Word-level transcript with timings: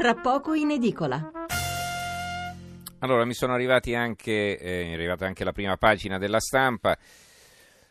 tra 0.00 0.14
poco 0.14 0.54
in 0.54 0.70
edicola. 0.70 1.30
Allora, 3.00 3.26
mi 3.26 3.34
sono 3.34 3.52
arrivati 3.52 3.94
anche, 3.94 4.56
eh, 4.56 4.84
è 4.84 4.92
arrivata 4.94 5.26
anche 5.26 5.44
la 5.44 5.52
prima 5.52 5.76
pagina 5.76 6.16
della 6.16 6.40
stampa. 6.40 6.96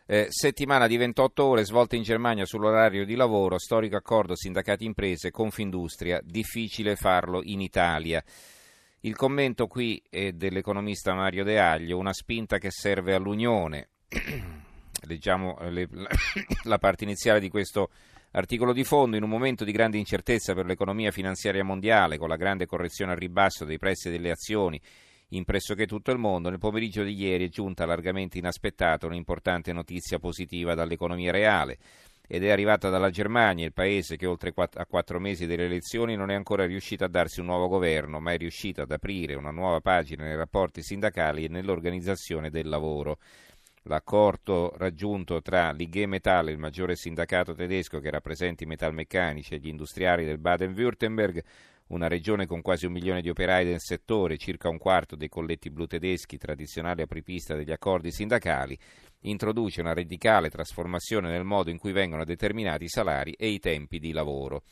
Eh, 0.08 0.26
settimana 0.30 0.88
di 0.88 0.98
28 0.98 1.46
ore 1.46 1.64
svolta 1.66 1.96
in 1.96 2.02
Germania 2.02 2.46
sull'orario 2.46 3.06
di 3.06 3.14
lavoro, 3.14 3.60
storico 3.60 3.96
accordo 3.96 4.36
sindacati 4.36 4.86
imprese, 4.86 5.30
Confindustria, 5.30 6.20
difficile 6.24 6.96
farlo 6.96 7.42
in 7.44 7.62
Italia. 7.62 8.24
Il 9.02 9.16
commento 9.16 9.68
qui 9.68 10.02
è 10.10 10.32
dell'economista 10.32 11.14
Mario 11.14 11.44
De 11.44 11.60
Aglio, 11.60 12.00
una 12.00 12.12
spinta 12.12 12.58
che 12.58 12.72
serve 12.72 13.14
all'Unione. 13.14 13.90
Leggiamo 15.06 15.60
le, 15.70 15.88
la 16.66 16.80
parte 16.80 17.04
iniziale 17.04 17.40
di 17.40 17.50
questo 17.50 17.92
articolo 18.32 18.74
di 18.74 18.84
fondo. 18.84 19.16
In 19.16 19.24
un 19.24 19.30
momento 19.30 19.64
di 19.64 19.72
grande 19.72 19.98
incertezza 19.98 20.54
per 20.54 20.66
l'economia 20.66 21.12
finanziaria 21.12 21.64
mondiale, 21.64 22.18
con 22.18 22.30
la 22.30 22.36
grande 22.36 22.66
correzione 22.66 23.12
al 23.12 23.18
ribasso 23.18 23.66
dei 23.66 23.78
prezzi 23.78 24.10
delle 24.10 24.32
azioni 24.32 24.80
in 25.34 25.46
pressoché 25.46 25.86
tutto 25.86 26.12
il 26.12 26.18
mondo, 26.18 26.50
nel 26.50 26.58
pomeriggio 26.58 27.04
di 27.04 27.14
ieri 27.14 27.46
è 27.46 27.50
giunta 27.50 27.86
largamente 27.86 28.40
inaspettata 28.40 29.06
un'importante 29.06 29.72
notizia 29.72 30.18
positiva 30.18 30.74
dall'economia 30.74 31.32
reale 31.32 31.78
ed 32.32 32.44
è 32.44 32.52
arrivata 32.52 32.90
dalla 32.90 33.10
Germania, 33.10 33.66
il 33.66 33.74
paese 33.74 34.16
che 34.16 34.28
oltre 34.28 34.54
a 34.56 34.86
quattro 34.86 35.20
mesi 35.20 35.48
delle 35.48 35.66
elezioni 35.66 36.16
non 36.16 36.30
è 36.30 36.36
ancora 36.36 36.68
riuscito 36.68 37.04
a 37.04 37.08
darsi 37.08 37.40
un 37.40 37.48
nuovo 37.48 37.68
governo, 37.68 38.20
ma 38.20 38.34
è 38.34 38.38
riuscito 38.38 38.82
ad 38.82 38.92
aprire 38.92 39.34
una 39.34 39.50
nuova 39.50 39.80
pagina 39.82 40.26
nei 40.26 40.36
rapporti 40.36 40.84
sindacali 40.84 41.46
e 41.46 41.48
nell'organizzazione 41.48 42.52
del 42.52 42.70
lavoro. 42.70 43.18
L'accordo 43.90 44.72
raggiunto 44.78 45.42
tra 45.42 45.72
l'IG 45.72 46.04
Metall, 46.04 46.50
il 46.50 46.60
maggiore 46.60 46.96
sindacato 46.96 47.56
tedesco 47.56 48.00
che 48.00 48.12
rappresenta 48.12 48.64
i 48.64 48.68
metalmeccanici 48.68 49.56
e 49.56 49.58
gli 49.58 49.68
industriali 49.68 50.26
del 50.26 50.38
Baden-Württemberg, 50.38 51.44
una 51.88 52.08
regione 52.08 52.46
con 52.46 52.62
quasi 52.62 52.86
un 52.86 52.92
milione 52.92 53.22
di 53.22 53.30
operai 53.30 53.66
del 53.66 53.80
settore, 53.80 54.38
circa 54.38 54.70
un 54.70 54.78
quarto 54.78 55.16
dei 55.16 55.28
colletti 55.28 55.72
blu 55.72 55.88
tedeschi, 55.88 56.38
tradizionale 56.38 57.02
apripista 57.02 57.56
degli 57.56 57.72
accordi 57.72 58.12
sindacali, 58.12 58.78
introduce 59.22 59.82
una 59.82 59.96
radicale 59.96 60.52
trasformazione 60.52 61.32
nel 61.32 61.44
modo 61.44 61.72
in 61.72 61.80
cui 61.80 61.92
vengono 61.92 62.26
determinati 62.26 62.84
i 62.84 62.90
salari 62.90 63.32
e 63.32 63.48
i 63.48 63.58
tempi 63.58 63.98
di 63.98 64.12
lavoro. 64.12 64.66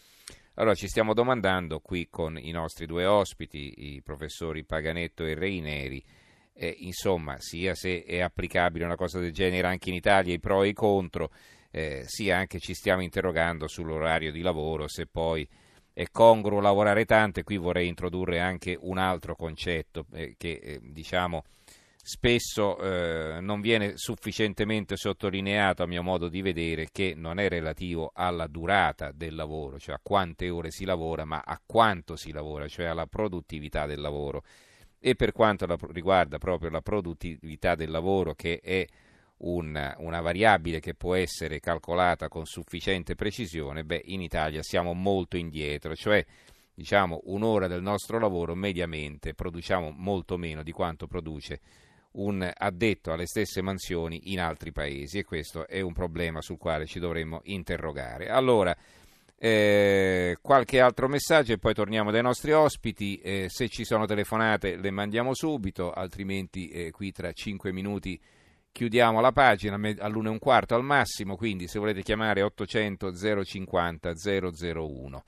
Allora 0.60 0.76
ci 0.76 0.88
stiamo 0.88 1.16
domandando 1.16 1.80
qui 1.80 2.08
con 2.08 2.38
i 2.38 2.52
nostri 2.52 2.86
due 2.86 3.08
ospiti, 3.08 3.96
i 3.96 4.04
professori 4.04 4.64
Paganetto 4.64 5.26
e 5.26 5.34
Reineri, 5.34 6.06
eh, 6.58 6.76
insomma, 6.80 7.36
sia 7.40 7.76
se 7.76 8.04
è 8.04 8.20
applicabile 8.20 8.86
una 8.86 8.96
cosa 8.96 9.20
del 9.20 9.32
genere 9.32 9.68
anche 9.68 9.90
in 9.90 9.96
Italia, 9.96 10.34
i 10.34 10.40
pro 10.40 10.64
e 10.64 10.70
i 10.70 10.74
contro, 10.74 11.32
eh, 11.72 12.04
sia 12.06 12.38
anche 12.38 12.60
ci 12.60 12.74
stiamo 12.74 13.02
interrogando 13.02 13.68
sull'orario 13.68 14.32
di 14.32 14.42
lavoro, 14.42 14.88
se 14.88 15.06
poi 15.06 15.48
è 15.94 16.06
congruo 16.12 16.60
lavorare 16.60 17.06
tanto. 17.06 17.40
E 17.40 17.44
qui 17.44 17.58
vorrei 17.58 17.88
introdurre 17.88 18.40
anche 18.40 18.78
un 18.80 18.98
altro 18.98 19.36
concetto 19.36 20.06
eh, 20.14 20.36
che 20.38 20.60
eh, 20.62 20.80
diciamo 20.82 21.44
spesso 22.08 22.80
eh, 22.80 23.42
non 23.42 23.60
viene 23.60 23.98
sufficientemente 23.98 24.96
sottolineato 24.96 25.84
a 25.84 25.88
mio 25.88 26.02
modo 26.02 26.30
di 26.30 26.42
vedere 26.42 26.88
che 26.90 27.14
non 27.14 27.38
è 27.38 27.50
relativo 27.50 28.12
alla 28.14 28.48
durata 28.48 29.12
del 29.12 29.36
lavoro, 29.36 29.78
cioè 29.78 29.96
a 29.96 30.00
quante 30.02 30.50
ore 30.50 30.72
si 30.72 30.86
lavora, 30.86 31.26
ma 31.26 31.44
a 31.46 31.60
quanto 31.66 32.16
si 32.16 32.32
lavora, 32.32 32.66
cioè 32.70 32.86
alla 32.86 33.08
produttività 33.08 33.86
del 33.86 34.00
lavoro 34.00 34.44
e 35.00 35.16
per 35.16 35.32
quanto 35.32 35.66
la, 35.66 35.78
riguarda 35.90 36.38
proprio 36.38 36.70
la 36.70 36.82
produttività 36.82 37.76
del 37.76 37.90
lavoro 37.90 38.34
che 38.34 38.60
è 38.62 38.86
un, 39.40 39.96
una 39.98 40.22
variabile 40.22 40.80
che 40.80 40.96
può 40.96 41.14
essere 41.16 41.60
calcolata 41.60 42.28
con 42.28 42.46
sufficiente 42.46 43.16
precisione, 43.16 43.84
beh, 43.84 44.04
in 44.06 44.22
Italia 44.22 44.64
siamo 44.64 44.94
molto 44.94 45.38
indietro, 45.38 45.96
cioè 45.96 46.26
diciamo 46.74 47.22
un'ora 47.26 47.68
del 47.68 47.82
nostro 47.82 48.20
lavoro 48.20 48.54
mediamente 48.54 49.34
produciamo 49.34 49.92
molto 49.96 50.38
meno 50.38 50.62
di 50.62 50.72
quanto 50.72 51.08
produce 51.08 51.60
un 52.18 52.50
addetto 52.56 53.12
alle 53.12 53.26
stesse 53.26 53.62
mansioni 53.62 54.32
in 54.32 54.40
altri 54.40 54.72
paesi 54.72 55.20
e 55.20 55.24
questo 55.24 55.68
è 55.68 55.82
un 55.82 55.94
problema 55.94 56.42
sul 56.42 56.58
quale 56.58 56.86
ci 56.86 57.00
dovremmo 57.00 57.42
interrogare. 57.44 58.30
Allora, 58.30 58.76
eh, 59.40 60.38
qualche 60.42 60.80
altro 60.80 61.08
messaggio 61.08 61.54
e 61.54 61.60
poi 61.60 61.74
torniamo 61.74 62.12
dai 62.12 62.24
nostri 62.24 62.52
ospiti. 62.54 63.18
Eh, 63.18 63.46
se 63.50 63.70
ci 63.70 63.86
sono 63.86 64.06
telefonate 64.06 64.78
le 64.78 64.92
mandiamo 64.92 65.34
subito, 65.34 65.92
altrimenti 65.92 66.70
eh, 66.70 66.92
qui 66.92 67.12
tra 67.12 67.32
5 67.32 67.72
minuti 67.72 68.20
chiudiamo 68.72 69.22
la 69.22 69.32
pagina 69.32 69.76
all'1 69.76 70.26
e 70.26 70.30
un 70.30 70.40
quarto 70.40 70.76
al 70.76 70.84
massimo. 70.84 71.36
Quindi 71.36 71.68
se 71.68 71.80
volete 71.80 72.02
chiamare 72.02 72.42
800 72.42 73.14
050 73.44 74.14
001. 74.14 75.24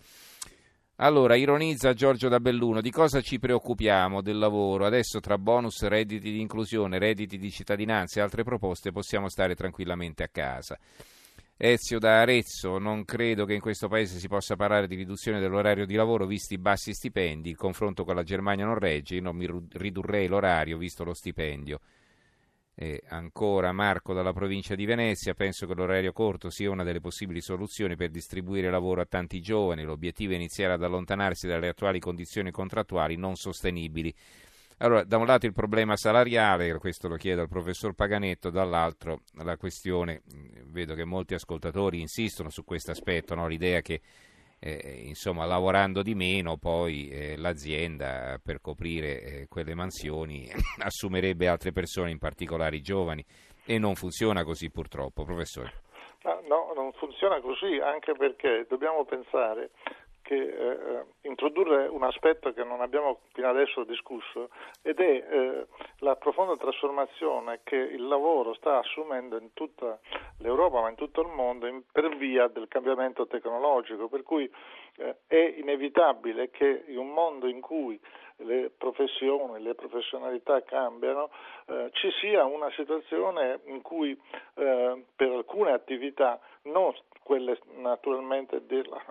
Allora, 1.02 1.38
ironizza 1.38 1.94
Giorgio 1.94 2.28
da 2.28 2.42
Belluno, 2.42 2.82
di 2.82 2.92
cosa 2.92 3.22
ci 3.22 3.40
preoccupiamo 3.40 4.22
del 4.22 4.38
lavoro? 4.38 4.86
Adesso 4.86 5.22
tra 5.22 5.38
bonus, 5.38 5.84
redditi 5.84 6.30
di 6.30 6.42
inclusione, 6.42 7.00
redditi 7.00 7.38
di 7.38 7.50
cittadinanza 7.50 8.20
e 8.20 8.24
altre 8.24 8.44
proposte 8.44 8.92
possiamo 8.92 9.30
stare 9.30 9.56
tranquillamente 9.56 10.24
a 10.24 10.28
casa. 10.28 10.78
Ezio 11.62 12.00
da 12.00 12.22
Arezzo, 12.22 12.78
non 12.78 13.04
credo 13.04 13.44
che 13.44 13.54
in 13.54 13.60
questo 13.60 13.90
paese 13.90 14.18
si 14.18 14.30
possa 14.30 14.56
parlare 14.56 14.88
di 14.88 14.96
riduzione 14.96 15.42
dell'orario 15.42 15.86
di 15.86 15.96
lavoro 15.96 16.26
visti 16.26 16.54
i 16.54 16.58
bassi 16.58 16.94
stipendi, 16.94 17.50
il 17.50 17.58
confronto 17.58 18.06
con 18.06 18.16
la 18.16 18.24
Germania 18.24 18.64
non 18.64 18.80
regge, 18.80 19.16
io 19.16 19.22
non 19.22 19.36
mi 19.36 19.46
ridurrei 19.72 20.28
l'orario 20.28 20.78
visto 20.78 21.04
lo 21.04 21.14
stipendio. 21.14 21.82
E 22.74 23.04
ancora 23.10 23.74
Marco 23.74 24.14
dalla 24.14 24.32
provincia 24.32 24.74
di 24.74 24.86
Venezia, 24.86 25.34
penso 25.34 25.68
che 25.68 25.74
l'orario 25.74 26.14
corto 26.14 26.50
sia 26.50 26.72
una 26.72 26.86
delle 26.86 27.02
possibili 27.02 27.42
soluzioni 27.42 27.98
per 27.98 28.10
distribuire 28.10 28.70
lavoro 28.70 29.02
a 29.02 29.06
tanti 29.06 29.42
giovani, 29.42 29.84
l'obiettivo 29.84 30.32
è 30.32 30.36
iniziare 30.38 30.72
ad 30.72 30.84
allontanarsi 30.84 31.46
dalle 31.46 31.68
attuali 31.68 32.00
condizioni 32.00 32.52
contrattuali 32.52 33.18
non 33.18 33.36
sostenibili. 33.36 34.16
Allora, 34.82 35.04
da 35.04 35.18
un 35.18 35.26
lato 35.26 35.46
il 35.46 35.52
problema 35.52 35.98
salariale, 35.98 36.78
questo 36.78 37.10
lo 37.10 37.16
chiedo 37.16 37.42
al 37.42 37.50
professor 37.50 37.94
Paganetto, 37.94 38.50
dall'altro 38.50 39.24
la 39.44 39.58
questione, 39.58 40.22
vedo 40.68 40.96
che 40.96 41.04
molti 41.04 41.34
ascoltatori 41.34 42.00
insistono 42.00 42.50
su 42.50 42.64
questo 42.64 42.92
aspetto, 42.92 43.36
no? 43.36 43.46
l'idea 43.46 43.82
che 43.82 44.00
eh, 44.58 45.04
insomma, 45.04 45.46
lavorando 45.46 46.02
di 46.02 46.16
meno 46.16 46.56
poi 46.56 47.10
eh, 47.10 47.36
l'azienda 47.36 48.40
per 48.42 48.62
coprire 48.62 49.22
eh, 49.22 49.48
quelle 49.50 49.76
mansioni 49.76 50.50
assumerebbe 50.80 51.50
altre 51.50 51.74
persone, 51.74 52.12
in 52.12 52.18
particolare 52.18 52.78
i 52.78 52.82
giovani, 52.82 53.26
e 53.66 53.78
non 53.80 53.96
funziona 53.96 54.46
così 54.46 54.72
purtroppo, 54.72 55.26
professore. 55.26 55.74
No, 56.24 56.72
non 56.74 56.94
funziona 56.94 57.42
così 57.42 57.80
anche 57.84 58.14
perché 58.14 58.66
dobbiamo 58.68 59.04
pensare 59.04 59.72
che, 60.30 60.36
eh, 60.36 61.06
introdurre 61.22 61.88
un 61.88 62.04
aspetto 62.04 62.54
che 62.54 62.64
non 62.64 62.82
abbiamo 62.82 63.22
fino 63.34 63.50
adesso 63.50 63.84
discusso 63.84 64.50
ed 64.84 65.00
è 65.00 65.26
eh, 65.28 65.66
la 66.02 66.16
profonda 66.18 66.56
trasformazione 66.56 67.62
che 67.64 67.76
il 67.76 68.08
lavoro 68.08 68.54
sta 68.54 68.78
assumendo 68.78 69.40
in 69.40 69.54
tutta 69.54 69.98
l'Europa 70.38 70.82
ma 70.82 70.90
in 70.90 70.96
tutto 70.96 71.22
il 71.22 71.30
mondo 71.30 71.66
in, 71.66 71.82
per 71.92 72.16
via 72.16 72.48
del 72.48 72.68
cambiamento 72.68 73.26
tecnologico, 73.26 74.08
per 74.08 74.22
cui 74.22 74.48
eh, 74.98 75.16
è 75.26 75.56
inevitabile 75.58 76.52
che 76.52 76.84
in 76.86 77.00
un 77.00 77.10
mondo 77.10 77.48
in 77.48 77.60
cui 77.60 78.00
le 78.42 78.70
professioni, 78.70 79.64
le 79.64 79.74
professionalità 79.74 80.62
cambiano, 80.62 81.32
eh, 81.66 81.90
ci 81.94 82.12
sia 82.22 82.46
una 82.46 82.70
situazione 82.76 83.62
in 83.66 83.82
cui 83.82 84.12
eh, 84.12 85.06
per 85.16 85.32
alcune 85.32 85.72
attività 85.72 86.40
non 86.64 86.94
quelle 87.24 87.60
naturalmente 87.78 88.66
della 88.68 89.02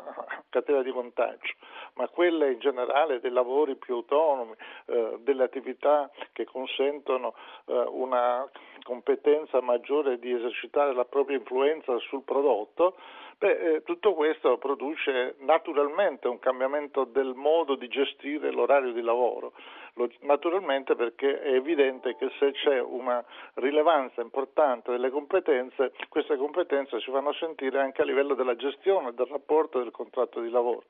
catena 0.50 0.82
di 0.82 0.91
contagio, 0.91 1.54
ma 1.98 2.09
quelle 2.09 2.53
in 2.53 2.60
generale 2.60 3.19
dei 3.19 3.32
lavori 3.32 3.75
più 3.75 3.97
autonomi, 3.97 4.54
eh, 4.86 5.19
delle 5.20 5.42
attività 5.42 6.09
che 6.32 6.44
consentono 6.44 7.34
eh, 7.66 7.84
una 7.88 8.48
competenza 8.84 9.60
maggiore 9.60 10.19
di 10.19 10.32
esercitare 10.32 10.94
la 10.94 11.04
propria 11.04 11.36
influenza 11.36 11.98
sul 11.98 12.22
prodotto, 12.22 12.97
Beh, 13.38 13.75
eh, 13.76 13.82
tutto 13.84 14.14
questo 14.14 14.59
produce 14.59 15.36
naturalmente 15.38 16.26
un 16.26 16.41
cambiamento 16.41 17.04
del 17.04 17.34
modo 17.34 17.77
di 17.77 17.86
gestire 17.86 18.51
l'orario 18.51 18.91
di 18.91 19.01
lavoro, 19.01 19.53
naturalmente 20.22 20.97
perché 20.97 21.41
è 21.41 21.53
evidente 21.53 22.16
che 22.16 22.33
se 22.41 22.51
c'è 22.51 22.80
una 22.80 23.24
rilevanza 23.54 24.22
importante 24.22 24.91
delle 24.91 25.10
competenze, 25.10 25.92
queste 26.09 26.36
competenze 26.36 26.98
si 26.98 27.12
fanno 27.12 27.33
sentire 27.34 27.78
anche 27.78 28.03
a 28.03 28.04
livello 28.04 28.34
della 28.34 28.56
gestione 28.56 29.15
del 29.15 29.27
rapporto 29.27 29.78
del 29.78 29.92
contratto 29.92 30.41
di 30.41 30.51
lavoro. 30.51 30.83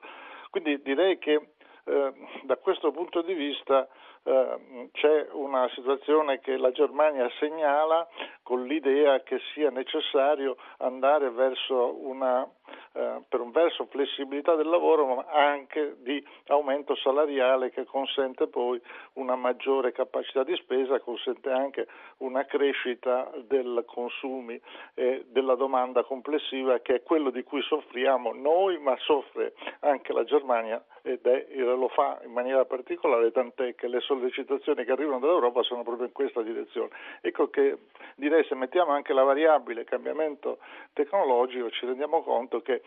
Quindi 0.49 0.81
direi 0.81 1.17
che 1.17 1.49
eh, 1.85 2.13
da 2.43 2.57
questo 2.57 2.91
punto 2.91 3.21
di 3.21 3.33
vista 3.33 3.87
eh, 4.23 4.89
c'è 4.91 5.27
una 5.31 5.69
situazione 5.73 6.39
che 6.39 6.57
la 6.57 6.71
Germania 6.71 7.29
segnala 7.39 8.07
con 8.43 8.65
l'idea 8.65 9.21
che 9.21 9.39
sia 9.53 9.69
necessario 9.69 10.57
andare 10.77 11.29
verso 11.31 11.95
una 12.05 12.47
eh, 12.93 13.21
per 13.27 13.39
un 13.39 13.51
verso 13.51 13.85
flessibilità 13.85 14.55
del 14.55 14.67
lavoro 14.67 15.05
ma 15.15 15.25
anche 15.29 15.97
di 15.99 16.23
aumento 16.47 16.95
salariale 16.95 17.69
che 17.71 17.85
consente 17.85 18.47
poi 18.47 18.81
una 19.13 19.35
maggiore 19.35 19.91
capacità 19.91 20.43
di 20.43 20.55
spesa, 20.55 20.99
consente 20.99 21.49
anche 21.51 21.87
una 22.17 22.45
crescita 22.45 23.31
dei 23.47 23.57
consumi 23.85 24.59
e 24.93 25.25
della 25.29 25.55
domanda 25.55 26.03
complessiva 26.03 26.79
che 26.79 26.95
è 26.95 27.03
quello 27.03 27.29
di 27.29 27.43
cui 27.43 27.61
soffriamo 27.61 28.33
noi 28.33 28.79
ma 28.79 28.95
soffre 28.97 29.53
anche 29.81 30.13
la 30.13 30.23
Germania 30.23 30.83
ed 31.11 31.25
è, 31.25 31.47
lo 31.55 31.87
fa 31.89 32.19
in 32.23 32.31
maniera 32.31 32.65
particolare 32.65 33.31
tant'è 33.31 33.73
che 33.75 33.87
le 33.87 33.99
sollecitazioni 33.99 34.85
che 34.85 34.91
arrivano 34.91 35.19
dall'Europa 35.19 35.63
sono 35.63 35.83
proprio 35.83 36.05
in 36.05 36.11
questa 36.11 36.41
direzione. 36.41 36.89
Ecco 37.21 37.49
che 37.49 37.77
direi 38.15 38.43
se 38.45 38.55
mettiamo 38.55 38.91
anche 38.91 39.13
la 39.13 39.23
variabile 39.23 39.83
cambiamento 39.83 40.59
tecnologico 40.93 41.69
ci 41.71 41.85
rendiamo 41.85 42.21
conto 42.21 42.61
che 42.61 42.81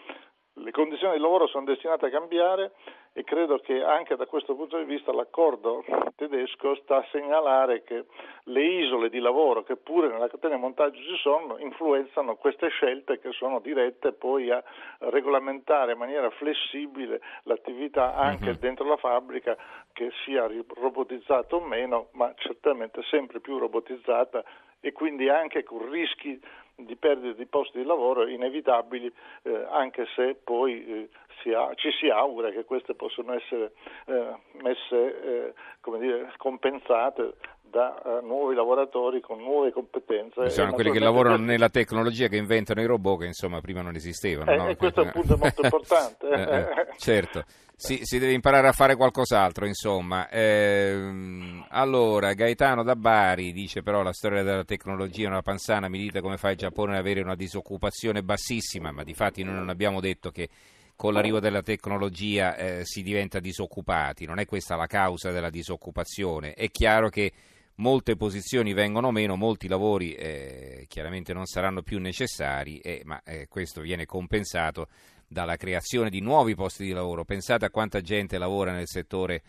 le 0.54 0.70
condizioni 0.70 1.16
di 1.16 1.22
lavoro 1.22 1.46
sono 1.46 1.64
destinate 1.64 2.06
a 2.06 2.10
cambiare 2.10 2.72
e 3.14 3.24
credo 3.24 3.58
che 3.58 3.82
anche 3.82 4.16
da 4.16 4.26
questo 4.26 4.54
punto 4.54 4.78
di 4.78 4.84
vista 4.84 5.12
l'accordo 5.12 5.84
tedesco 6.16 6.74
sta 6.76 6.96
a 6.96 7.06
segnalare 7.10 7.82
che 7.82 8.04
le 8.44 8.64
isole 8.64 9.08
di 9.08 9.18
lavoro 9.18 9.62
che 9.62 9.76
pure 9.76 10.08
nella 10.08 10.28
catena 10.28 10.54
di 10.54 10.60
montaggio 10.60 11.00
ci 11.00 11.16
sono 11.20 11.58
influenzano 11.58 12.36
queste 12.36 12.68
scelte 12.68 13.18
che 13.18 13.32
sono 13.32 13.60
dirette 13.60 14.12
poi 14.12 14.50
a 14.50 14.62
regolamentare 14.98 15.92
in 15.92 15.98
maniera 15.98 16.28
flessibile 16.30 17.20
l'attività 17.44 18.14
anche 18.14 18.50
uh-huh. 18.50 18.58
dentro 18.58 18.86
la 18.86 18.96
fabbrica 18.96 19.56
che 19.92 20.10
sia 20.24 20.48
robotizzata 20.74 21.56
o 21.56 21.60
meno 21.60 22.08
ma 22.12 22.32
certamente 22.36 23.02
sempre 23.04 23.40
più 23.40 23.58
robotizzata 23.58 24.42
e 24.80 24.92
quindi 24.92 25.28
anche 25.28 25.62
con 25.62 25.88
rischi 25.90 26.40
di 26.74 26.96
perdita 26.96 27.36
di 27.36 27.46
posti 27.46 27.78
di 27.78 27.84
lavoro 27.84 28.26
inevitabili, 28.26 29.12
eh, 29.42 29.66
anche 29.70 30.06
se 30.14 30.36
poi 30.42 30.84
eh, 30.84 31.08
si 31.42 31.52
ha, 31.52 31.72
ci 31.74 31.90
si 31.92 32.08
augura 32.08 32.50
che 32.50 32.64
queste 32.64 32.94
possano 32.94 33.34
essere 33.34 33.72
eh, 34.06 34.34
messe, 34.62 35.22
eh, 35.22 35.54
dire, 35.98 36.32
compensate 36.36 37.34
da 37.72 38.02
uh, 38.04 38.24
nuovi 38.24 38.54
lavoratori 38.54 39.22
con 39.22 39.40
nuove 39.40 39.72
competenze. 39.72 40.50
Sono 40.50 40.72
quelli 40.74 40.90
che 40.90 40.98
lavorano 40.98 41.42
nella 41.42 41.70
tecnologia 41.70 42.28
che 42.28 42.36
inventano 42.36 42.82
i 42.82 42.84
robot 42.84 43.20
che 43.20 43.26
insomma 43.26 43.62
prima 43.62 43.80
non 43.80 43.94
esistevano. 43.94 44.52
Eh, 44.52 44.56
no? 44.56 44.68
E 44.68 44.76
questo 44.76 45.00
è 45.00 45.04
un 45.04 45.10
punto 45.10 45.38
molto 45.38 45.62
importante. 45.64 46.28
Eh, 46.28 46.58
eh, 46.58 46.86
certo, 46.98 47.44
si, 47.74 48.00
si, 48.02 48.18
deve 48.18 48.34
imparare 48.34 48.68
a 48.68 48.72
fare 48.72 48.94
qualcos'altro 48.94 49.64
insomma. 49.64 50.28
Ehm, 50.28 51.64
allora, 51.70 52.34
Gaetano 52.34 52.82
da 52.82 52.94
Bari 52.94 53.52
dice 53.52 53.82
però 53.82 54.02
la 54.02 54.12
storia 54.12 54.42
della 54.42 54.64
tecnologia 54.64 55.24
è 55.24 55.30
una 55.30 55.40
panzana, 55.40 55.88
mi 55.88 55.98
dite 55.98 56.20
come 56.20 56.36
fa 56.36 56.50
il 56.50 56.58
Giappone 56.58 56.92
ad 56.92 56.98
avere 56.98 57.22
una 57.22 57.36
disoccupazione 57.36 58.22
bassissima, 58.22 58.92
ma 58.92 59.02
di 59.02 59.14
fatti 59.14 59.42
noi 59.42 59.54
non 59.54 59.70
abbiamo 59.70 60.00
detto 60.00 60.30
che 60.30 60.46
con 60.94 61.14
l'arrivo 61.14 61.40
della 61.40 61.62
tecnologia 61.62 62.54
eh, 62.54 62.80
si 62.84 63.02
diventa 63.02 63.40
disoccupati, 63.40 64.26
non 64.26 64.38
è 64.38 64.44
questa 64.44 64.76
la 64.76 64.86
causa 64.86 65.30
della 65.30 65.48
disoccupazione. 65.48 66.52
È 66.52 66.70
chiaro 66.70 67.08
che 67.08 67.32
molte 67.76 68.16
posizioni 68.16 68.72
vengono 68.72 69.10
meno, 69.10 69.36
molti 69.36 69.68
lavori 69.68 70.14
eh, 70.14 70.84
chiaramente 70.88 71.32
non 71.32 71.46
saranno 71.46 71.82
più 71.82 71.98
necessari, 71.98 72.78
eh, 72.78 73.02
ma 73.04 73.22
eh, 73.22 73.46
questo 73.48 73.80
viene 73.80 74.06
compensato 74.06 74.88
dalla 75.26 75.56
creazione 75.56 76.10
di 76.10 76.20
nuovi 76.20 76.54
posti 76.54 76.84
di 76.84 76.92
lavoro. 76.92 77.24
Pensate 77.24 77.64
a 77.64 77.70
quanta 77.70 78.00
gente 78.00 78.36
lavora 78.38 78.72
nel 78.72 78.86
settore, 78.86 79.42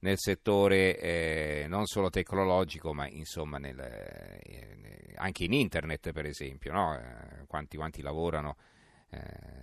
nel 0.00 0.18
settore 0.18 0.98
eh, 0.98 1.66
non 1.68 1.86
solo 1.86 2.10
tecnologico, 2.10 2.92
ma 2.92 3.06
insomma 3.06 3.58
nel, 3.58 3.78
eh, 3.78 5.14
anche 5.16 5.44
in 5.44 5.52
internet, 5.52 6.12
per 6.12 6.26
esempio, 6.26 6.72
no? 6.72 6.98
Eh, 6.98 7.46
quanti, 7.46 7.76
quanti 7.76 8.02
lavorano 8.02 8.56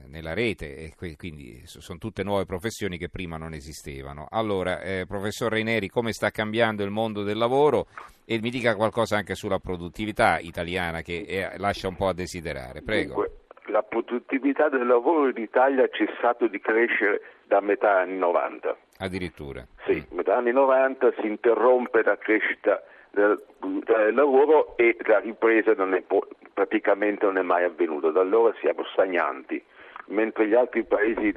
nella 0.09 0.33
rete 0.33 0.77
e 0.77 0.93
quindi 1.15 1.61
sono 1.65 1.99
tutte 1.99 2.23
nuove 2.23 2.45
professioni 2.45 2.97
che 2.97 3.09
prima 3.09 3.37
non 3.37 3.53
esistevano. 3.53 4.27
Allora, 4.29 4.81
eh, 4.81 5.05
professor 5.07 5.51
Reineri, 5.51 5.87
come 5.89 6.11
sta 6.11 6.29
cambiando 6.29 6.83
il 6.83 6.89
mondo 6.89 7.23
del 7.23 7.37
lavoro 7.37 7.87
e 8.25 8.39
mi 8.41 8.49
dica 8.49 8.75
qualcosa 8.75 9.17
anche 9.17 9.35
sulla 9.35 9.59
produttività 9.59 10.39
italiana 10.39 11.01
che 11.01 11.25
è, 11.25 11.57
lascia 11.57 11.87
un 11.87 11.95
po' 11.95 12.07
a 12.07 12.13
desiderare. 12.13 12.81
Prego. 12.81 13.13
Dunque, 13.13 13.31
la 13.67 13.83
produttività 13.83 14.69
del 14.69 14.87
lavoro 14.87 15.29
in 15.29 15.41
Italia 15.41 15.83
ha 15.83 15.89
cessato 15.89 16.47
di 16.47 16.59
crescere 16.59 17.21
da 17.45 17.61
metà 17.61 17.99
anni 17.99 18.17
90. 18.17 18.77
Addirittura? 18.99 19.65
Sì, 19.85 19.95
mm. 19.95 20.15
metà 20.15 20.37
anni 20.37 20.51
90 20.51 21.13
si 21.19 21.27
interrompe 21.27 22.03
la 22.03 22.17
crescita 22.17 22.81
del, 23.17 23.41
del 23.59 24.13
lavoro 24.13 24.77
e 24.77 24.95
la 25.05 25.19
ripresa 25.19 25.73
non 25.73 25.93
è, 25.95 26.03
praticamente 26.53 27.25
non 27.25 27.37
è 27.37 27.41
mai 27.41 27.63
avvenuto, 27.63 28.11
da 28.11 28.21
allora 28.21 28.53
siamo 28.61 28.83
stagnanti, 28.91 29.61
mentre 30.07 30.47
gli 30.47 30.53
altri 30.53 30.83
paesi 30.83 31.33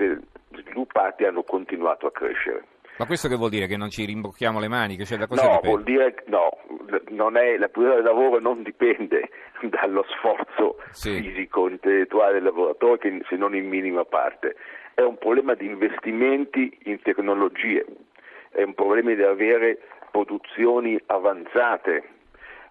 sviluppati 0.53 1.25
hanno 1.25 1.43
continuato 1.43 2.07
a 2.07 2.13
crescere. 2.13 2.65
Ma 2.99 3.07
questo 3.07 3.29
che 3.29 3.37
vuol 3.37 3.49
dire? 3.49 3.67
Che 3.67 3.79
non 3.79 3.89
ci 3.89 4.05
rimbocchiamo 4.05 4.61
le 4.61 4.69
mani? 4.69 5.03
Cioè, 5.03 5.17
no, 5.17 5.27
dipende? 5.27 5.61
vuol 5.63 5.83
dire 5.83 6.15
no, 6.27 6.51
è, 7.31 7.57
la 7.57 7.69
priorità 7.69 7.95
del 7.95 8.05
lavoro 8.05 8.41
non 8.41 8.63
dipende 8.63 9.31
dallo 9.65 10.05
sforzo 10.09 10.77
sì. 10.91 11.15
fisico, 11.15 11.69
intellettuale 11.69 12.35
del 12.35 12.43
lavoratore, 12.43 13.23
se 13.27 13.37
non 13.37 13.55
in 13.55 13.69
minima 13.69 14.05
parte. 14.05 14.55
È 14.93 15.01
un 15.01 15.17
problema 15.17 15.55
di 15.55 15.65
investimenti 15.65 16.77
in 16.85 17.01
tecnologie, 17.01 17.87
è 18.51 18.63
un 18.63 18.75
problema 18.75 19.15
di 19.15 19.23
avere 19.23 19.79
produzioni 20.11 21.01
avanzate, 21.07 22.19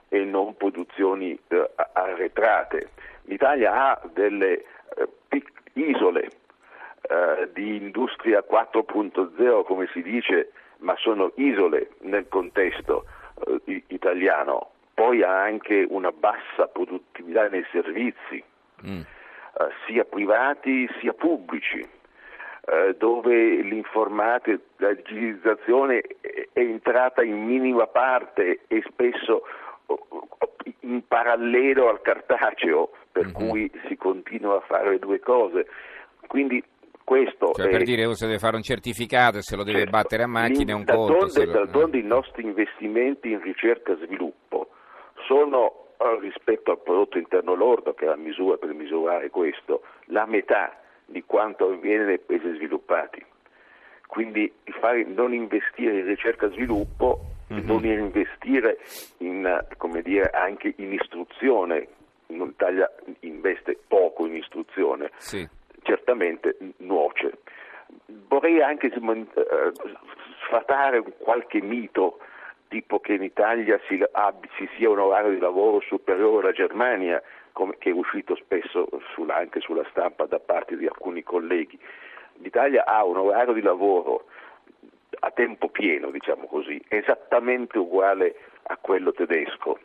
e 0.09 0.25
non 0.25 0.57
produzioni 0.57 1.39
eh, 1.47 1.69
arretrate. 1.93 2.89
L'Italia 3.23 3.73
ha 3.73 4.01
delle 4.11 4.65
eh, 4.97 5.43
isole 5.73 6.29
eh, 7.01 7.49
di 7.53 7.77
industria 7.77 8.43
4.0, 8.49 9.63
come 9.63 9.87
si 9.93 10.01
dice, 10.01 10.51
ma 10.77 10.95
sono 10.97 11.31
isole 11.35 11.91
nel 12.01 12.27
contesto 12.27 13.05
eh, 13.45 13.83
italiano. 13.87 14.71
Poi 14.93 15.23
ha 15.23 15.41
anche 15.41 15.85
una 15.87 16.11
bassa 16.11 16.67
produttività 16.67 17.47
nei 17.47 17.65
servizi, 17.71 18.43
mm. 18.85 19.01
Eh, 19.51 19.67
sia 19.87 20.05
privati 20.05 20.87
sia 20.99 21.11
pubblici 21.11 21.79
eh, 21.79 22.95
dove 22.97 23.61
l'informatica, 23.61 24.61
la 24.77 24.93
digitalizzazione 24.93 26.03
è 26.61 26.63
entrata 26.63 27.23
in 27.23 27.45
minima 27.45 27.87
parte 27.87 28.61
e 28.67 28.83
spesso 28.89 29.43
in 30.81 31.05
parallelo 31.07 31.89
al 31.89 32.01
cartaceo, 32.01 32.91
per 33.11 33.25
mm-hmm. 33.25 33.33
cui 33.33 33.71
si 33.87 33.95
continua 33.95 34.57
a 34.57 34.61
fare 34.61 34.91
le 34.91 34.99
due 34.99 35.19
cose. 35.19 35.67
Quindi 36.27 36.63
questo 37.09 37.53
cioè, 37.53 37.65
è... 37.65 37.69
per 37.69 37.83
dire 37.83 38.13
se 38.13 38.27
deve 38.27 38.37
fare 38.37 38.55
un 38.55 38.61
certificato 38.61 39.41
se 39.41 39.55
lo 39.55 39.63
deve 39.63 39.79
certo. 39.79 39.97
battere 39.97 40.23
a 40.23 40.27
macchina 40.27 40.73
è 40.73 40.75
un 40.75 40.85
conto 40.85 41.25
lo... 41.25 41.51
d'altronde 41.51 41.97
i 41.97 42.03
nostri 42.03 42.43
investimenti 42.43 43.31
in 43.31 43.41
ricerca 43.41 43.93
e 43.93 44.05
sviluppo 44.05 44.69
sono 45.25 45.87
eh, 45.97 46.19
rispetto 46.21 46.69
al 46.69 46.79
prodotto 46.83 47.17
interno 47.17 47.55
lordo 47.55 47.95
che 47.95 48.05
è 48.05 48.09
la 48.09 48.15
misura 48.15 48.57
per 48.57 48.75
misurare 48.75 49.31
questo 49.31 49.81
la 50.09 50.27
metà 50.27 50.79
di 51.07 51.23
quanto 51.25 51.69
avviene 51.69 52.05
nei 52.05 52.19
paesi 52.19 52.53
sviluppati 52.53 53.25
quindi 54.09 54.51
fare, 54.79 55.03
non 55.03 55.33
investire 55.33 55.99
in 55.99 56.05
ricerca 56.05 56.47
e 56.47 56.49
sviluppo 56.49 57.19
mm-hmm. 57.53 57.65
non 57.65 57.85
investire 57.85 58.79
in, 59.17 59.65
dire, 60.01 60.31
anche 60.31 60.73
in 60.77 60.93
istruzione, 60.93 61.87
l'Italia 62.25 62.91
investe 63.19 63.77
poco 63.87 64.25
in 64.25 64.35
istruzione, 64.35 65.11
sì. 65.17 65.47
certamente 65.83 66.57
nuoce. 66.77 67.37
Vorrei 68.27 68.63
anche 68.63 68.91
uh, 68.95 69.71
sfatare 70.45 71.03
qualche 71.19 71.61
mito, 71.61 72.17
tipo 72.67 72.99
che 72.99 73.13
in 73.13 73.23
Italia 73.23 73.79
si, 73.87 74.03
sia 74.75 74.89
un 74.89 74.97
orario 74.97 75.29
di 75.29 75.39
lavoro 75.39 75.81
superiore 75.81 76.47
alla 76.47 76.55
Germania, 76.55 77.21
come, 77.51 77.75
che 77.77 77.91
è 77.91 77.93
uscito 77.93 78.35
spesso 78.35 78.89
sulla, 79.13 79.35
anche 79.35 79.59
sulla 79.59 79.85
stampa 79.91 80.25
da 80.25 80.39
parte 80.39 80.75
di 80.77 80.87
alcuni 80.87 81.21
colleghi. 81.21 81.79
L'Italia 82.41 82.85
ha 82.85 83.03
un 83.03 83.17
orario 83.17 83.53
di 83.53 83.61
lavoro 83.61 84.25
a 85.21 85.31
tempo 85.31 85.69
pieno, 85.69 86.09
diciamo 86.11 86.45
così, 86.47 86.81
esattamente 86.87 87.77
uguale 87.77 88.35
a 88.63 88.77
quello 88.77 89.11
tedesco. 89.11 89.79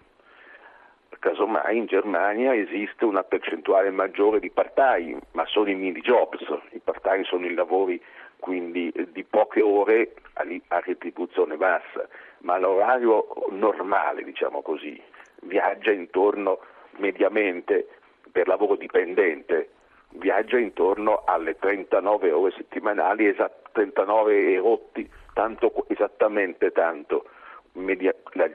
Casomai 1.18 1.76
in 1.76 1.86
Germania 1.86 2.54
esiste 2.54 3.04
una 3.04 3.22
percentuale 3.22 3.90
maggiore 3.90 4.40
di 4.40 4.50
part-time, 4.50 5.20
ma 5.32 5.46
sono 5.46 5.70
i 5.70 5.74
mini 5.74 6.00
jobs, 6.00 6.44
i 6.72 6.80
part-time 6.80 7.24
sono 7.24 7.46
i 7.46 7.54
lavori 7.54 8.02
quindi 8.38 8.92
di 9.12 9.24
poche 9.24 9.62
ore 9.62 10.14
a 10.34 10.80
retribuzione 10.80 11.56
bassa, 11.56 12.06
ma 12.40 12.58
l'orario 12.58 13.26
normale, 13.50 14.22
diciamo 14.22 14.60
così, 14.60 15.00
viaggia 15.42 15.92
intorno 15.92 16.58
mediamente 16.98 17.88
per 18.30 18.46
lavoro 18.46 18.76
dipendente, 18.76 19.70
viaggia 20.14 20.58
intorno 20.58 21.22
alle 21.24 21.56
39 21.58 22.30
ore 22.30 22.52
settimanali, 22.56 23.26
esat- 23.26 23.70
39 23.72 24.52
e 24.52 24.58
rotti 24.58 25.10
tanto, 25.32 25.72
esattamente 25.88 26.70
tanto 26.70 27.26
media, 27.72 28.14
la, 28.32 28.50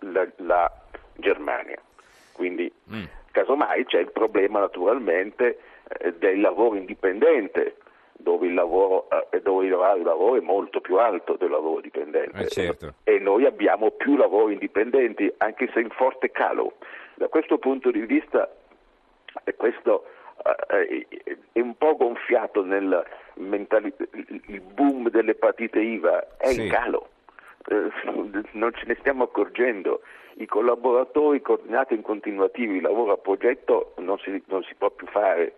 la, 0.00 0.28
la, 0.36 0.72
Germania. 1.16 1.78
Quindi 2.32 2.70
mm. 2.92 3.04
casomai 3.32 3.84
c'è 3.84 3.98
il 3.98 4.12
problema 4.12 4.60
naturalmente 4.60 5.58
eh, 5.98 6.14
del 6.14 6.40
lavoro 6.40 6.76
indipendente, 6.76 7.76
dove 8.12 8.46
il, 8.46 8.54
lavoro, 8.54 9.08
eh, 9.30 9.40
dove 9.40 9.66
il 9.66 9.70
lavoro 9.70 10.36
è 10.36 10.40
molto 10.40 10.80
più 10.80 10.98
alto 10.98 11.36
del 11.36 11.50
lavoro 11.50 11.80
dipendente 11.80 12.38
eh 12.38 12.48
certo. 12.48 12.94
e 13.04 13.18
noi 13.18 13.46
abbiamo 13.46 13.90
più 13.92 14.16
lavori 14.16 14.52
indipendenti 14.52 15.32
anche 15.38 15.70
se 15.72 15.80
in 15.80 15.90
forte 15.90 16.30
calo. 16.30 16.74
Da 17.14 17.28
questo 17.28 17.58
punto 17.58 17.90
di 17.90 18.00
vista 18.00 18.50
questo 19.56 20.04
eh, 20.04 20.19
è 21.52 21.60
un 21.60 21.76
po' 21.76 21.96
gonfiato 21.96 22.64
nel 22.64 23.04
mentali- 23.34 23.92
il 24.46 24.60
boom 24.60 25.10
delle 25.10 25.34
partite 25.34 25.80
IVA, 25.80 26.36
è 26.36 26.48
sì. 26.48 26.62
in 26.62 26.70
calo. 26.70 27.08
Eh, 27.68 27.90
non 28.52 28.72
ce 28.74 28.84
ne 28.86 28.96
stiamo 29.00 29.24
accorgendo. 29.24 30.02
I 30.34 30.46
collaboratori 30.46 31.42
coordinati 31.42 31.94
in 31.94 32.02
continuativi, 32.02 32.76
il 32.76 32.82
lavoro 32.82 33.12
a 33.12 33.18
progetto 33.18 33.94
non 33.98 34.18
si, 34.18 34.42
non 34.46 34.62
si 34.62 34.74
può 34.74 34.90
più 34.90 35.06
fare. 35.08 35.56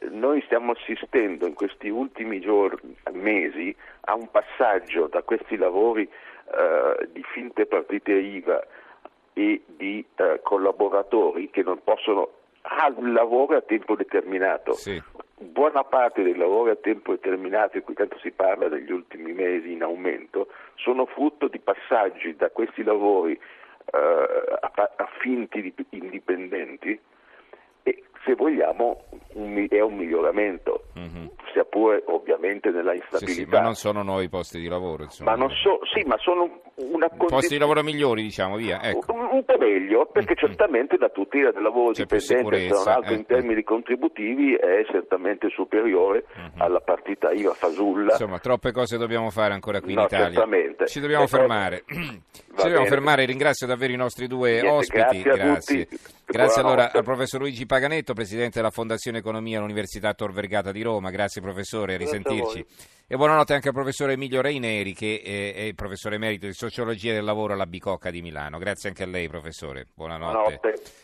Eh, 0.00 0.08
noi 0.10 0.42
stiamo 0.42 0.72
assistendo 0.72 1.46
in 1.46 1.54
questi 1.54 1.88
ultimi 1.88 2.40
giorni, 2.40 2.96
mesi 3.12 3.74
a 4.02 4.14
un 4.14 4.30
passaggio 4.30 5.06
da 5.06 5.22
questi 5.22 5.56
lavori 5.56 6.02
eh, 6.02 7.08
di 7.12 7.22
finte 7.22 7.64
partite 7.66 8.12
IVA 8.12 8.66
e 9.32 9.62
di 9.66 10.04
eh, 10.16 10.40
collaboratori 10.42 11.50
che 11.50 11.62
non 11.62 11.80
possono 11.82 12.33
al 12.66 13.12
lavoro 13.12 13.56
a 13.56 13.60
tempo 13.60 13.94
determinato. 13.94 14.72
Sì. 14.72 15.02
Buona 15.36 15.84
parte 15.84 16.22
dei 16.22 16.36
lavori 16.36 16.70
a 16.70 16.76
tempo 16.76 17.12
determinato, 17.12 17.76
di 17.78 17.84
cui 17.84 17.94
tanto 17.94 18.18
si 18.18 18.30
parla 18.30 18.68
negli 18.68 18.92
ultimi 18.92 19.32
mesi 19.32 19.72
in 19.72 19.82
aumento, 19.82 20.48
sono 20.76 21.06
frutto 21.06 21.48
di 21.48 21.58
passaggi 21.58 22.34
da 22.36 22.50
questi 22.50 22.82
lavori 22.82 23.32
eh, 23.32 23.98
a, 24.60 24.72
a, 24.96 25.08
finti 25.20 25.74
indipendenti 25.90 26.98
e 27.82 28.04
se 28.24 28.34
vogliamo 28.34 29.04
un, 29.34 29.66
è 29.68 29.80
un 29.80 29.96
miglioramento. 29.96 30.84
Mm-hmm 30.98 31.26
sia 31.54 31.64
pure 31.64 32.02
ovviamente 32.06 32.70
nella 32.70 32.94
instabilità. 32.94 33.32
Sì, 33.32 33.44
sì, 33.44 33.46
ma 33.46 33.60
non 33.60 33.74
sono 33.74 34.02
nuovi 34.02 34.28
posti 34.28 34.58
di 34.58 34.66
lavoro, 34.66 35.04
insomma. 35.04 35.36
Ma 35.36 35.48
so, 35.50 35.78
sì, 35.94 36.02
ma 36.04 36.18
sono 36.18 36.60
una 36.76 37.08
condizione... 37.08 37.28
Posti 37.28 37.54
di 37.54 37.58
lavoro 37.58 37.82
migliori, 37.82 38.22
diciamo, 38.22 38.56
via. 38.56 38.82
Ecco. 38.82 39.12
Un, 39.12 39.28
un, 39.30 39.44
po' 39.44 39.56
meglio, 39.58 40.06
perché 40.06 40.34
mm-hmm. 40.34 40.46
certamente 40.48 40.96
la 40.98 41.08
tutela 41.08 41.52
del 41.52 41.62
lavoro 41.62 41.92
C'è 41.92 42.04
dipendente, 42.04 42.68
tra 42.68 42.82
l'altro 42.84 43.12
eh. 43.12 43.16
in 43.16 43.26
termini 43.26 43.62
contributivi, 43.62 44.54
è 44.54 44.84
certamente 44.90 45.48
superiore 45.50 46.24
mm-hmm. 46.26 46.60
alla 46.60 46.80
partita 46.80 47.30
IVA 47.30 47.54
fasulla. 47.54 48.12
Insomma, 48.12 48.38
troppe 48.38 48.72
cose 48.72 48.98
dobbiamo 48.98 49.30
fare 49.30 49.54
ancora 49.54 49.80
qui 49.80 49.92
in 49.92 49.98
no, 49.98 50.04
Italia. 50.04 50.26
Certamente. 50.26 50.86
Ci 50.86 51.00
dobbiamo 51.00 51.24
ecco, 51.24 51.36
fermare. 51.36 51.84
Ci 52.56 52.62
dobbiamo 52.62 52.86
fermare, 52.86 53.24
ringrazio 53.24 53.66
davvero 53.66 53.92
i 53.92 53.96
nostri 53.96 54.26
due 54.26 54.60
Niente, 54.60 54.68
ospiti. 54.68 55.22
Grazie. 55.22 55.44
grazie. 55.44 55.88
Grazie 56.26 56.62
allora 56.62 56.90
al 56.90 57.04
professor 57.04 57.40
Luigi 57.40 57.66
Paganetto, 57.66 58.14
presidente 58.14 58.58
della 58.58 58.70
Fondazione 58.70 59.18
Economia 59.18 59.58
all'Università 59.58 60.14
Tor 60.14 60.32
Vergata 60.32 60.72
di 60.72 60.82
Roma. 60.82 61.10
Grazie 61.10 61.42
professore, 61.42 61.94
a 61.94 61.96
risentirci. 61.98 62.64
E 63.06 63.16
buonanotte 63.16 63.52
anche 63.52 63.68
al 63.68 63.74
professor 63.74 64.08
Emilio 64.08 64.40
Reineri, 64.40 64.94
che 64.94 65.20
è, 65.22 65.60
il 65.60 65.74
professore 65.74 66.14
emerito 66.14 66.46
di 66.46 66.54
Sociologia 66.54 67.12
del 67.12 67.22
Lavoro 67.22 67.52
alla 67.52 67.66
Bicocca 67.66 68.10
di 68.10 68.22
Milano. 68.22 68.56
Grazie 68.56 68.88
anche 68.88 69.02
a 69.02 69.06
lei, 69.06 69.28
professore. 69.28 69.88
Buonanotte. 69.92 70.58
buonanotte. 70.58 71.02